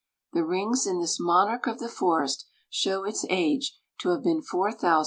The 0.33 0.43
rings 0.43 0.87
in 0.87 0.99
this 0.99 1.19
monarch 1.19 1.67
of 1.67 1.77
the 1.77 1.87
forest 1.87 2.47
show 2.71 3.03
its 3.03 3.23
age 3.29 3.77
to 3.99 4.09
have 4.09 4.23
been 4.23 4.41
4840 4.41 4.87
years. 4.87 4.97